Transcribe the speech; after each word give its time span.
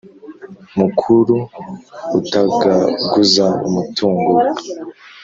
mukuru 0.77 1.37
utagaguza 2.19 3.45
umutungo 3.67 4.29
we 4.39 4.45